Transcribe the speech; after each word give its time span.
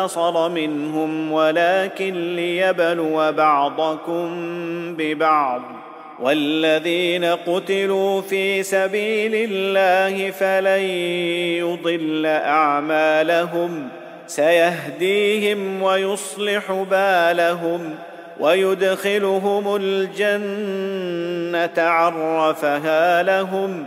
لانتصر 0.00 0.48
منهم 0.48 1.32
ولكن 1.32 2.36
ليبلو 2.36 3.32
بعضكم 3.32 4.28
ببعض. 4.98 5.62
والذين 6.20 7.24
قتلوا 7.24 8.20
في 8.20 8.62
سبيل 8.62 9.50
الله 9.50 10.30
فلن 10.30 10.82
يضل 11.58 12.26
أعمالهم. 12.26 13.88
سيهديهم 14.26 15.82
ويصلح 15.82 16.72
بالهم 16.90 17.94
ويدخلهم 18.40 19.78
الجنة 19.80 21.82
عرفها 21.82 23.22
لهم. 23.22 23.86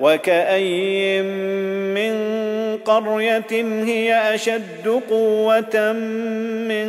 وكأين 0.00 1.24
من 1.94 2.14
قرية 2.84 3.84
هي 3.84 4.34
أشد 4.34 5.02
قوة 5.10 5.92
من 6.68 6.88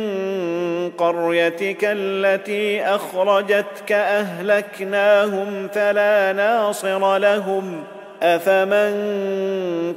قريتك 0.98 1.78
التي 1.82 2.82
أخرجتك 2.82 3.92
أهلكناهم 3.92 5.68
فلا 5.68 6.32
ناصر 6.32 7.18
لهم 7.18 7.84
أفمن 8.22 8.94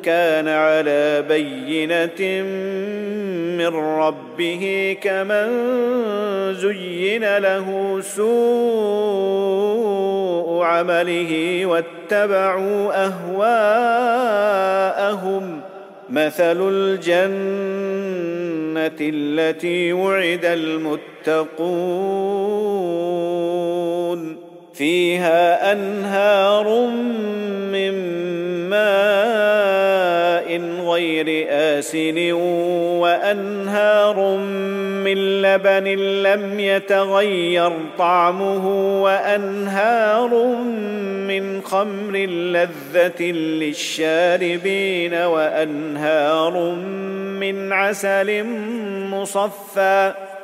كان 0.04 0.48
على 0.48 1.26
بينة 1.30 2.44
من 3.58 3.76
ربه 3.76 4.98
كمن 5.02 5.50
زين 6.54 7.38
له 7.38 8.00
سوء 8.02 8.30
عمله 10.64 11.66
واتبعوا 11.66 13.06
أهواءهم. 13.06 14.50
مثل 16.10 16.70
الجنة 16.70 17.30
التي 19.02 19.94
وعد 19.94 20.46
المتقون. 20.46 22.10
فيها 24.80 25.72
أنهار 25.72 26.88
من 27.72 27.92
ماء 28.70 30.48
غير 30.88 31.48
آسن 31.50 32.32
وأنهار 33.02 34.38
من 35.04 35.42
لبن 35.42 35.88
لم 36.24 36.60
يتغير 36.60 37.72
طعمه 37.98 38.68
وأنهار 39.04 40.46
من 41.28 41.62
خمر 41.62 42.16
لذة 42.28 43.24
للشاربين 43.32 45.14
وأنهار 45.14 46.72
من 47.40 47.74
عسل 47.74 48.44
مصفّى 49.12 50.29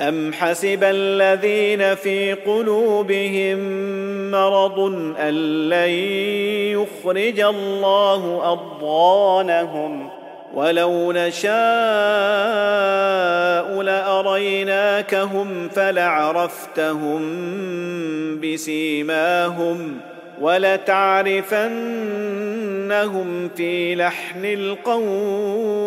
ام 0.00 0.32
حسب 0.32 0.84
الذين 0.84 1.94
في 1.94 2.32
قلوبهم 2.32 3.58
مرض 4.30 4.78
ان 5.18 5.34
لن 5.68 5.90
يخرج 6.70 7.40
الله 7.40 8.52
اضغانهم 8.52 10.10
ولو 10.54 11.12
نشاء 11.12 11.52
لاريناكهم 13.82 15.68
فلعرفتهم 15.68 17.20
بسيماهم 18.40 20.00
ولتعرفنهم 20.40 21.48
في 23.56 23.94
لحن 23.94 24.44
القول 24.44 25.86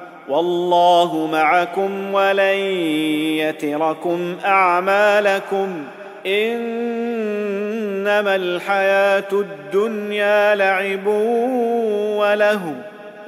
والله 0.29 1.29
معكم 1.31 2.13
ولن 2.13 2.57
يتركم 3.37 4.37
أعمالكم. 4.45 5.83
إنما 6.25 6.75
الحياة 8.35 9.31
الدنيا 9.31 10.55
لعب 10.55 11.07
وله 12.17 12.75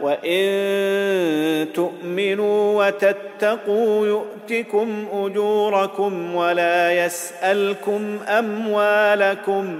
وإن 0.01 1.67
تؤمنوا 1.73 2.85
وتتقوا 2.85 4.07
يؤتكم 4.07 5.05
أجوركم 5.13 6.35
ولا 6.35 7.05
يسألكم 7.05 8.19
أموالكم. 8.27 9.79